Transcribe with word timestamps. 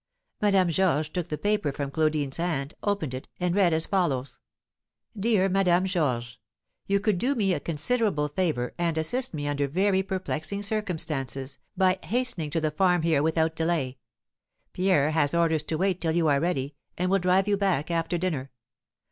Madame 0.41 0.67
Georges 0.67 1.09
took 1.09 1.29
the 1.29 1.37
paper 1.37 1.71
from 1.71 1.91
Claudine's 1.91 2.37
hand, 2.37 2.73
opened 2.81 3.13
it 3.13 3.27
and 3.39 3.53
read 3.53 3.71
as 3.71 3.85
follows: 3.85 4.39
"MY 5.13 5.19
DEAR 5.21 5.47
MADAME 5.47 5.85
GEORGES: 5.85 6.39
"You 6.87 6.99
could 6.99 7.19
do 7.19 7.35
me 7.35 7.53
a 7.53 7.59
considerable 7.59 8.27
favour, 8.27 8.73
and 8.79 8.97
assist 8.97 9.31
me 9.35 9.47
under 9.47 9.67
very 9.67 10.01
perplexing 10.01 10.63
circumstances, 10.63 11.59
by 11.77 11.99
hastening 12.03 12.49
to 12.49 12.59
the 12.59 12.71
farm 12.71 13.03
here 13.03 13.21
without 13.21 13.55
delay. 13.55 13.99
Pierre 14.73 15.11
has 15.11 15.35
orders 15.35 15.61
to 15.65 15.77
wait 15.77 16.01
till 16.01 16.13
you 16.13 16.25
are 16.27 16.39
ready, 16.41 16.73
and 16.97 17.11
will 17.11 17.19
drive 17.19 17.47
you 17.47 17.55
back 17.55 17.91
after 17.91 18.17
dinner. 18.17 18.49